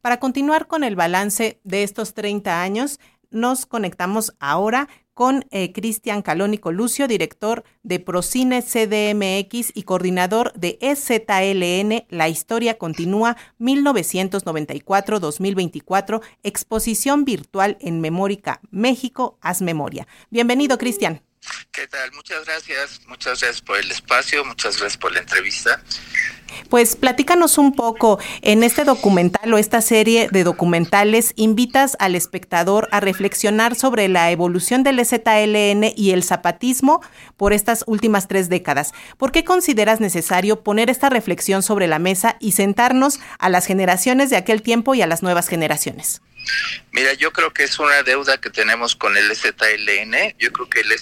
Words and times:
Para 0.00 0.18
continuar 0.18 0.66
con 0.66 0.84
el 0.84 0.96
balance 0.96 1.60
de 1.64 1.82
estos 1.82 2.14
30 2.14 2.62
años, 2.62 3.00
nos 3.30 3.66
conectamos 3.66 4.34
ahora 4.38 4.88
con 5.14 5.46
eh, 5.50 5.72
Cristian 5.72 6.22
Calónico 6.22 6.70
Lucio, 6.72 7.08
director 7.08 7.64
de 7.82 8.00
Procine 8.00 8.62
CDMX 8.62 9.72
y 9.74 9.84
coordinador 9.84 10.52
de 10.54 10.76
EZLN 10.80 12.06
La 12.10 12.28
Historia 12.28 12.76
Continúa 12.78 13.36
1994-2024, 13.60 16.20
exposición 16.42 17.24
virtual 17.24 17.78
en 17.80 18.00
Memórica 18.00 18.60
México, 18.70 19.38
Haz 19.40 19.62
Memoria. 19.62 20.08
Bienvenido, 20.30 20.78
Cristian. 20.78 21.22
¿Qué 21.72 21.86
tal? 21.86 22.10
Muchas 22.12 22.46
gracias, 22.46 23.02
muchas 23.06 23.40
gracias 23.40 23.62
por 23.62 23.78
el 23.78 23.90
espacio, 23.90 24.44
muchas 24.44 24.78
gracias 24.78 24.96
por 24.96 25.12
la 25.12 25.20
entrevista. 25.20 25.82
Pues 26.68 26.96
platícanos 26.96 27.58
un 27.58 27.74
poco, 27.74 28.18
en 28.42 28.62
este 28.62 28.84
documental 28.84 29.52
o 29.52 29.58
esta 29.58 29.80
serie 29.80 30.28
de 30.30 30.44
documentales, 30.44 31.32
invitas 31.36 31.96
al 31.98 32.14
espectador 32.14 32.88
a 32.92 33.00
reflexionar 33.00 33.74
sobre 33.74 34.08
la 34.08 34.30
evolución 34.30 34.82
del 34.82 35.04
ZLN 35.04 35.92
y 35.96 36.10
el 36.12 36.22
zapatismo 36.22 37.00
por 37.36 37.52
estas 37.52 37.84
últimas 37.86 38.28
tres 38.28 38.48
décadas. 38.48 38.92
¿Por 39.16 39.32
qué 39.32 39.44
consideras 39.44 40.00
necesario 40.00 40.62
poner 40.62 40.90
esta 40.90 41.10
reflexión 41.10 41.62
sobre 41.62 41.86
la 41.86 41.98
mesa 41.98 42.36
y 42.40 42.52
sentarnos 42.52 43.20
a 43.38 43.48
las 43.48 43.66
generaciones 43.66 44.30
de 44.30 44.36
aquel 44.36 44.62
tiempo 44.62 44.94
y 44.94 45.02
a 45.02 45.06
las 45.06 45.22
nuevas 45.22 45.48
generaciones? 45.48 46.22
Mira, 46.92 47.14
yo 47.14 47.32
creo 47.32 47.52
que 47.52 47.64
es 47.64 47.78
una 47.78 48.02
deuda 48.02 48.38
que 48.38 48.50
tenemos 48.50 48.94
con 48.94 49.16
el 49.16 49.34
ZLN. 49.34 50.36
Yo 50.38 50.52
creo 50.52 50.68
que 50.68 50.80
el 50.80 50.92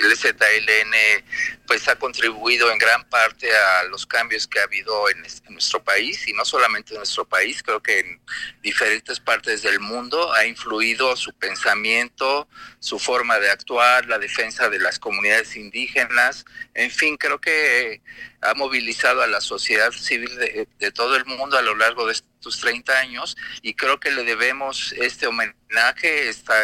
el 0.00 0.16
ZLN 0.16 1.24
pues 1.66 1.88
ha 1.88 1.96
contribuido 1.96 2.70
en 2.70 2.78
gran 2.78 3.08
parte 3.08 3.48
a 3.54 3.84
los 3.84 4.06
cambios 4.06 4.46
que 4.46 4.60
ha 4.60 4.64
habido 4.64 5.08
en, 5.08 5.24
nuestro 5.50 5.82
país 5.82 6.26
y 6.28 6.32
no 6.32 6.44
solamente 6.44 6.92
en 6.92 6.98
nuestro 6.98 7.24
país, 7.26 7.62
creo 7.62 7.82
que 7.82 8.00
en 8.00 8.20
diferentes 8.62 9.20
partes 9.20 9.62
del 9.62 9.80
mundo 9.80 10.32
ha 10.32 10.46
influido 10.46 11.16
su 11.16 11.32
pensamiento, 11.32 12.48
su 12.80 12.98
forma 12.98 13.38
de 13.38 13.50
actuar, 13.50 14.06
la 14.06 14.18
defensa 14.18 14.68
de 14.68 14.78
las 14.78 14.98
comunidades 14.98 15.56
indígenas, 15.56 16.44
en 16.74 16.90
fin, 16.90 17.16
creo 17.16 17.40
que 17.40 18.02
ha 18.42 18.54
movilizado 18.54 19.22
a 19.22 19.26
la 19.26 19.40
sociedad 19.40 19.90
civil 19.92 20.34
de, 20.36 20.68
de 20.78 20.92
todo 20.92 21.16
el 21.16 21.24
mundo 21.24 21.56
a 21.56 21.62
lo 21.62 21.74
largo 21.74 22.06
de 22.06 22.12
estos 22.12 22.60
30 22.60 22.98
años 22.98 23.36
y 23.62 23.74
creo 23.74 23.98
que 24.00 24.10
le 24.10 24.24
debemos 24.24 24.92
este 24.98 25.26
homenaje, 25.26 26.28
esta 26.28 26.54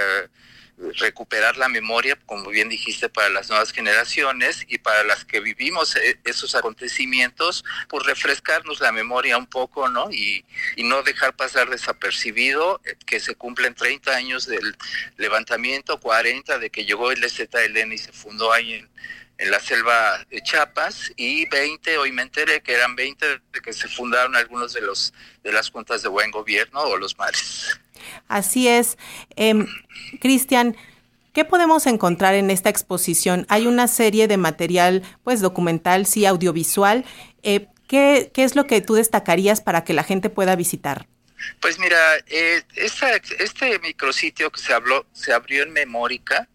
recuperar 0.97 1.57
la 1.57 1.69
memoria, 1.69 2.19
como 2.27 2.51
bien 2.51 2.69
dijiste, 2.69 3.09
para 3.09 3.29
las 3.29 3.49
nuevas 3.49 3.73
generaciones 3.73 4.65
y 4.69 4.79
para 4.79 5.05
las 5.05 5.25
que 5.25 5.41
vivimos 5.41 5.97
eh, 5.97 6.19
esos 6.25 6.55
acontecimientos, 6.55 7.65
pues 7.89 8.07
refrescarnos 8.07 8.81
la 8.81 8.93
memoria 8.93 9.37
un 9.37 9.47
poco, 9.47 9.89
¿no? 9.89 10.11
Y, 10.11 10.45
y 10.77 10.85
no 10.85 11.03
dejar 11.03 11.37
pasar 11.37 11.69
desapercibido 11.69 12.81
eh, 12.85 12.97
que 13.07 13.21
se 13.21 13.35
cumplen 13.35 13.75
30 13.75 14.15
años 14.15 14.47
del 14.47 14.77
levantamiento, 15.17 16.01
40 16.01 16.59
de 16.59 16.71
que 16.71 16.85
llegó 16.85 17.11
el 17.11 17.29
ZLN 17.29 17.93
y 17.93 17.99
se 17.99 18.13
fundó 18.13 18.53
ahí 18.53 18.75
en, 18.75 18.91
en 19.41 19.51
la 19.51 19.59
selva 19.59 20.25
de 20.31 20.43
Chiapas 20.43 21.13
y 21.17 21.49
20, 21.49 21.97
hoy 21.97 22.13
me 22.13 22.23
enteré 22.23 22.61
que 22.61 22.75
eran 22.75 22.95
20 22.95 23.27
de 23.27 23.61
que 23.63 23.73
se 23.73 23.89
fundaron 23.89 24.37
algunos 24.37 24.75
de 24.75 24.83
los 24.83 25.15
de 25.43 25.51
las 25.51 25.71
juntas 25.71 26.03
de 26.03 26.11
buen 26.11 26.31
gobierno 26.31 26.81
o 26.81 26.97
los 26.99 27.17
mares. 27.17 27.81
Así 28.29 28.69
es. 28.69 28.99
Eh, 29.37 29.67
Cristian, 30.21 30.77
¿qué 31.33 31.47
podemos 31.47 31.87
encontrar 31.87 32.35
en 32.35 32.51
esta 32.51 32.69
exposición? 32.69 33.47
Hay 33.49 33.67
una 33.67 33.89
serie 33.89 34.29
de 34.29 34.37
material, 34.37 35.03
pues 35.25 35.41
documental, 35.41 36.05
sí, 36.05 36.27
audiovisual. 36.27 37.07
Eh, 37.43 37.69
¿qué, 37.89 38.31
¿Qué 38.35 38.45
es 38.45 38.55
lo 38.57 38.67
que 38.67 38.83
tú 38.83 38.95
destacarías 38.95 39.63
para 39.63 39.85
que 39.85 39.95
la 39.95 40.05
gente 40.05 40.29
pueda 40.29 40.55
visitar? 40.55 41.07
Pues 41.61 41.79
mira, 41.79 41.99
eh, 42.27 42.63
esta, 42.77 43.17
este 43.39 43.79
micrositio 43.79 44.51
que 44.51 44.61
se 44.61 44.75
habló, 44.75 45.07
se 45.13 45.33
abrió 45.33 45.63
en 45.63 45.73
Memórica, 45.73 46.47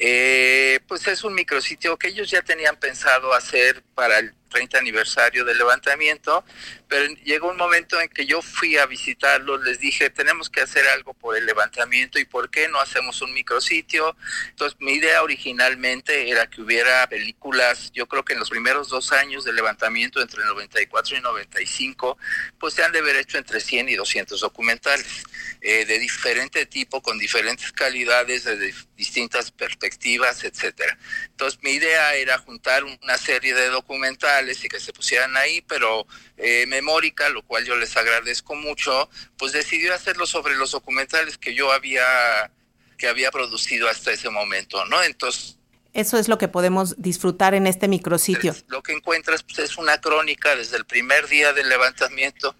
eh, 0.00 0.80
pues 0.86 1.06
es 1.08 1.24
un 1.24 1.34
micrositio 1.34 1.96
que 1.96 2.08
ellos 2.08 2.30
ya 2.30 2.42
tenían 2.42 2.76
pensado 2.76 3.34
hacer 3.34 3.82
para 3.94 4.18
el 4.18 4.32
30 4.48 4.78
aniversario 4.78 5.44
del 5.44 5.58
levantamiento, 5.58 6.44
pero 6.88 7.12
llegó 7.24 7.50
un 7.50 7.56
momento 7.56 8.00
en 8.00 8.08
que 8.08 8.26
yo 8.26 8.40
fui 8.40 8.76
a 8.76 8.86
visitarlos, 8.86 9.62
les 9.62 9.78
dije, 9.78 10.10
tenemos 10.10 10.48
que 10.48 10.60
hacer 10.60 10.86
algo 10.88 11.12
por 11.14 11.36
el 11.36 11.44
levantamiento 11.44 12.18
y 12.18 12.24
por 12.24 12.50
qué 12.50 12.68
no 12.68 12.80
hacemos 12.80 13.20
un 13.20 13.32
micrositio. 13.34 14.16
Entonces, 14.48 14.78
mi 14.80 14.92
idea 14.92 15.22
originalmente 15.22 16.30
era 16.30 16.48
que 16.48 16.62
hubiera 16.62 17.06
películas, 17.08 17.90
yo 17.92 18.06
creo 18.08 18.24
que 18.24 18.32
en 18.32 18.38
los 18.38 18.50
primeros 18.50 18.88
dos 18.88 19.12
años 19.12 19.44
del 19.44 19.56
levantamiento, 19.56 20.20
entre 20.22 20.44
94 20.44 21.18
y 21.18 21.20
95, 21.20 22.16
pues 22.58 22.74
se 22.74 22.82
han 22.82 22.92
de 22.92 23.00
haber 23.00 23.16
hecho 23.16 23.38
entre 23.38 23.60
100 23.60 23.90
y 23.90 23.94
200 23.96 24.40
documentales 24.40 25.24
eh, 25.60 25.84
de 25.84 25.98
diferente 25.98 26.64
tipo, 26.66 27.02
con 27.02 27.18
diferentes 27.18 27.70
calidades, 27.72 28.44
de 28.44 28.74
distintas 28.96 29.50
perspectivas, 29.50 30.42
etcétera. 30.44 30.96
Entonces, 31.26 31.60
mi 31.62 31.72
idea 31.72 32.14
era 32.14 32.38
juntar 32.38 32.84
una 32.84 33.18
serie 33.18 33.54
de 33.54 33.68
documentales 33.68 34.37
y 34.42 34.68
que 34.68 34.80
se 34.80 34.92
pusieran 34.92 35.36
ahí, 35.36 35.60
pero 35.62 36.06
eh, 36.36 36.66
Memórica, 36.66 37.28
lo 37.28 37.42
cual 37.42 37.64
yo 37.64 37.76
les 37.76 37.96
agradezco 37.96 38.54
mucho, 38.54 39.08
pues 39.36 39.52
decidió 39.52 39.94
hacerlo 39.94 40.26
sobre 40.26 40.56
los 40.56 40.70
documentales 40.72 41.38
que 41.38 41.54
yo 41.54 41.72
había 41.72 42.04
que 42.96 43.06
había 43.06 43.30
producido 43.30 43.88
hasta 43.88 44.10
ese 44.10 44.28
momento, 44.28 44.84
¿no? 44.86 45.02
Entonces 45.02 45.58
eso 45.94 46.18
es 46.18 46.28
lo 46.28 46.38
que 46.38 46.48
podemos 46.48 46.94
disfrutar 46.98 47.54
en 47.54 47.66
este 47.66 47.88
micrositio. 47.88 48.54
Lo 48.68 48.82
que 48.82 48.92
encuentras 48.92 49.42
pues, 49.42 49.58
es 49.58 49.78
una 49.78 50.00
crónica 50.00 50.54
desde 50.54 50.76
el 50.76 50.84
primer 50.84 51.26
día 51.28 51.52
del 51.52 51.68
levantamiento. 51.68 52.54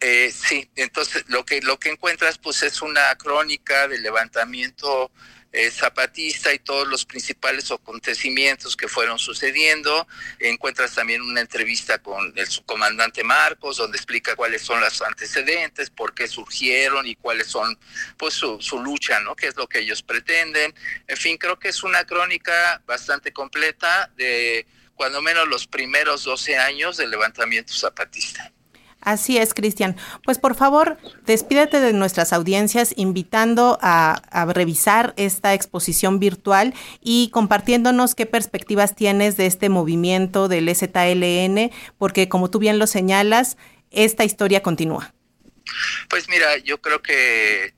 Eh, 0.00 0.32
sí, 0.32 0.68
entonces 0.76 1.24
lo 1.28 1.44
que 1.44 1.60
lo 1.62 1.78
que 1.78 1.90
encuentras 1.90 2.38
pues 2.38 2.62
es 2.62 2.82
una 2.82 3.14
crónica 3.16 3.88
del 3.88 4.02
levantamiento 4.02 5.10
eh, 5.54 5.70
zapatista 5.70 6.54
y 6.54 6.58
todos 6.58 6.88
los 6.88 7.04
principales 7.04 7.70
acontecimientos 7.70 8.74
que 8.74 8.88
fueron 8.88 9.18
sucediendo. 9.18 10.08
Encuentras 10.38 10.94
también 10.94 11.20
una 11.20 11.42
entrevista 11.42 11.98
con 11.98 12.32
el 12.36 12.46
subcomandante 12.46 13.22
Marcos, 13.22 13.76
donde 13.76 13.98
explica 13.98 14.34
cuáles 14.34 14.62
son 14.62 14.80
los 14.80 15.02
antecedentes, 15.02 15.90
por 15.90 16.14
qué 16.14 16.26
surgieron 16.26 17.06
y 17.06 17.16
cuáles 17.16 17.48
son 17.48 17.78
pues 18.16 18.32
su, 18.32 18.62
su 18.62 18.78
lucha, 18.78 19.20
¿no? 19.20 19.36
qué 19.36 19.48
es 19.48 19.56
lo 19.56 19.68
que 19.68 19.80
ellos 19.80 20.02
pretenden. 20.02 20.74
En 21.06 21.16
fin, 21.18 21.36
creo 21.36 21.58
que 21.58 21.68
es 21.68 21.82
una 21.82 22.06
crónica 22.06 22.82
bastante 22.86 23.30
completa 23.30 24.10
de 24.16 24.66
cuando 24.94 25.20
menos 25.20 25.46
los 25.48 25.66
primeros 25.66 26.24
12 26.24 26.56
años 26.56 26.96
del 26.96 27.10
levantamiento 27.10 27.74
zapatista. 27.74 28.50
Así 29.02 29.36
es, 29.36 29.52
Cristian. 29.52 29.96
Pues 30.24 30.38
por 30.38 30.54
favor, 30.54 30.96
despídete 31.26 31.80
de 31.80 31.92
nuestras 31.92 32.32
audiencias 32.32 32.94
invitando 32.96 33.76
a, 33.82 34.22
revisar 34.54 35.12
esta 35.16 35.54
exposición 35.54 36.20
virtual 36.20 36.72
y 37.00 37.30
compartiéndonos 37.30 38.14
qué 38.14 38.26
perspectivas 38.26 38.94
tienes 38.94 39.36
de 39.36 39.46
este 39.46 39.68
movimiento 39.68 40.46
del 40.46 40.72
ZLN, 40.74 41.72
porque 41.98 42.28
como 42.28 42.48
tú 42.48 42.60
bien 42.60 42.78
lo 42.78 42.86
señalas, 42.86 43.56
esta 43.90 44.24
historia 44.24 44.62
continúa. 44.62 45.12
Pues 46.08 46.28
mira, 46.28 46.58
yo 46.58 46.80
creo 46.80 47.02
que 47.02 47.74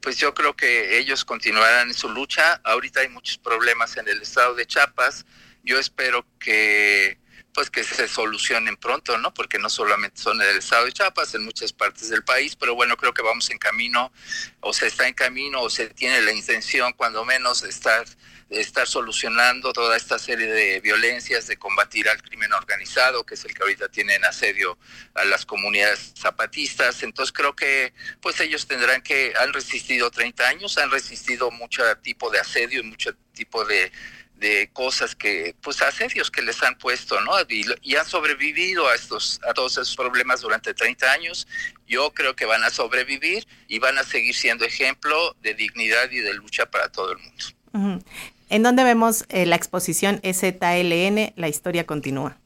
pues 0.00 0.16
yo 0.16 0.32
creo 0.32 0.54
que 0.54 0.98
ellos 0.98 1.24
continuarán 1.24 1.88
en 1.88 1.94
su 1.94 2.08
lucha. 2.08 2.60
Ahorita 2.62 3.00
hay 3.00 3.08
muchos 3.08 3.36
problemas 3.36 3.96
en 3.96 4.06
el 4.06 4.22
estado 4.22 4.54
de 4.54 4.64
Chiapas. 4.64 5.26
Yo 5.64 5.78
espero 5.78 6.24
que 6.38 7.18
pues 7.58 7.70
que 7.70 7.82
se 7.82 8.06
solucionen 8.06 8.76
pronto, 8.76 9.18
¿no? 9.18 9.34
Porque 9.34 9.58
no 9.58 9.68
solamente 9.68 10.22
son 10.22 10.40
en 10.40 10.48
el 10.48 10.58
estado 10.58 10.84
de 10.84 10.92
Chiapas, 10.92 11.34
en 11.34 11.44
muchas 11.44 11.72
partes 11.72 12.08
del 12.08 12.22
país, 12.22 12.54
pero 12.54 12.76
bueno, 12.76 12.96
creo 12.96 13.12
que 13.12 13.20
vamos 13.20 13.50
en 13.50 13.58
camino, 13.58 14.12
o 14.60 14.72
se 14.72 14.86
está 14.86 15.08
en 15.08 15.14
camino, 15.14 15.62
o 15.62 15.68
se 15.68 15.88
tiene 15.88 16.22
la 16.22 16.32
intención, 16.32 16.92
cuando 16.92 17.24
menos, 17.24 17.62
de 17.62 17.70
estar, 17.70 18.06
de 18.48 18.60
estar 18.60 18.86
solucionando 18.86 19.72
toda 19.72 19.96
esta 19.96 20.20
serie 20.20 20.46
de 20.46 20.78
violencias, 20.78 21.48
de 21.48 21.56
combatir 21.56 22.08
al 22.08 22.22
crimen 22.22 22.52
organizado, 22.52 23.26
que 23.26 23.34
es 23.34 23.44
el 23.44 23.52
que 23.54 23.62
ahorita 23.64 23.88
tiene 23.88 24.14
en 24.14 24.24
asedio 24.24 24.78
a 25.14 25.24
las 25.24 25.44
comunidades 25.44 26.12
zapatistas. 26.16 27.02
Entonces 27.02 27.32
creo 27.32 27.56
que 27.56 27.92
pues 28.20 28.38
ellos 28.38 28.68
tendrán 28.68 29.02
que, 29.02 29.34
han 29.36 29.52
resistido 29.52 30.12
30 30.12 30.46
años, 30.46 30.78
han 30.78 30.92
resistido 30.92 31.50
mucho 31.50 31.82
tipo 32.02 32.30
de 32.30 32.38
asedio 32.38 32.78
y 32.78 32.84
mucho 32.84 33.16
tipo 33.32 33.64
de 33.64 33.90
de 34.38 34.70
cosas 34.72 35.14
que, 35.14 35.54
pues 35.60 35.82
asedios 35.82 36.30
que 36.30 36.42
les 36.42 36.62
han 36.62 36.78
puesto, 36.78 37.20
¿no? 37.20 37.32
Y, 37.48 37.96
han 37.96 38.06
sobrevivido 38.06 38.88
a 38.88 38.94
estos, 38.94 39.40
a 39.48 39.52
todos 39.52 39.72
esos 39.72 39.96
problemas 39.96 40.40
durante 40.40 40.74
30 40.74 41.10
años. 41.10 41.46
Yo 41.86 42.12
creo 42.12 42.36
que 42.36 42.44
van 42.44 42.62
a 42.62 42.70
sobrevivir 42.70 43.46
y 43.66 43.78
van 43.80 43.98
a 43.98 44.04
seguir 44.04 44.34
siendo 44.34 44.64
ejemplo 44.64 45.36
de 45.42 45.54
dignidad 45.54 46.10
y 46.10 46.20
de 46.20 46.34
lucha 46.34 46.66
para 46.66 46.88
todo 46.90 47.12
el 47.12 47.18
mundo. 47.18 48.04
¿En 48.48 48.62
dónde 48.62 48.84
vemos 48.84 49.24
eh, 49.28 49.46
la 49.46 49.56
exposición 49.56 50.20
EZLN? 50.22 51.32
La 51.36 51.48
historia 51.48 51.84
continúa. 51.84 52.38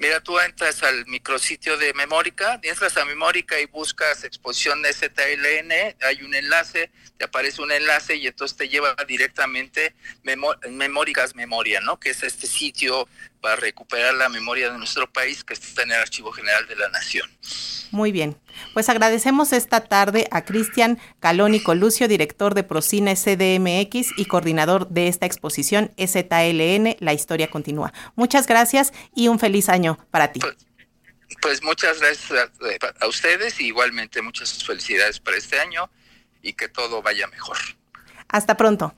Mira, 0.00 0.18
tú 0.22 0.40
entras 0.40 0.82
al 0.82 1.04
micrositio 1.08 1.76
de 1.76 1.92
Memórica, 1.92 2.58
entras 2.62 2.96
a 2.96 3.04
Memórica 3.04 3.60
y 3.60 3.66
buscas 3.66 4.24
exposición 4.24 4.80
de 4.80 4.94
ZLN, 4.94 5.72
hay 6.00 6.22
un 6.22 6.34
enlace, 6.34 6.90
te 7.18 7.26
aparece 7.26 7.60
un 7.60 7.70
enlace 7.70 8.16
y 8.16 8.26
entonces 8.26 8.56
te 8.56 8.70
lleva 8.70 8.96
directamente 9.06 9.94
Memóricas 10.22 11.34
Memoria, 11.34 11.82
¿no? 11.82 12.00
Que 12.00 12.10
es 12.10 12.22
este 12.22 12.46
sitio 12.46 13.06
para 13.40 13.56
recuperar 13.56 14.14
la 14.14 14.28
memoria 14.28 14.70
de 14.70 14.78
nuestro 14.78 15.10
país 15.10 15.44
que 15.44 15.54
está 15.54 15.82
en 15.82 15.92
el 15.92 16.00
Archivo 16.00 16.32
General 16.32 16.66
de 16.66 16.76
la 16.76 16.88
Nación. 16.90 17.28
Muy 17.90 18.12
bien. 18.12 18.36
Pues 18.72 18.88
agradecemos 18.88 19.52
esta 19.52 19.80
tarde 19.80 20.28
a 20.30 20.44
Cristian 20.44 20.98
Calónico 21.18 21.74
Lucio, 21.74 22.06
director 22.06 22.54
de 22.54 22.62
Procine 22.62 23.16
CDMX 23.16 24.16
y 24.16 24.26
coordinador 24.26 24.88
de 24.88 25.08
esta 25.08 25.26
exposición 25.26 25.92
ZLN, 25.98 26.96
La 27.00 27.12
Historia 27.12 27.50
Continúa. 27.50 27.92
Muchas 28.14 28.46
gracias 28.46 28.92
y 29.14 29.28
un 29.28 29.38
feliz 29.38 29.68
año 29.68 29.98
para 30.10 30.32
ti. 30.32 30.40
Pues, 30.40 30.56
pues 31.40 31.62
muchas 31.62 32.00
gracias 32.00 32.30
a, 32.32 33.04
a 33.04 33.08
ustedes 33.08 33.60
y 33.60 33.66
igualmente 33.66 34.22
muchas 34.22 34.62
felicidades 34.62 35.18
para 35.18 35.36
este 35.36 35.58
año 35.58 35.90
y 36.42 36.52
que 36.52 36.68
todo 36.68 37.02
vaya 37.02 37.26
mejor. 37.26 37.56
Hasta 38.28 38.56
pronto. 38.56 38.94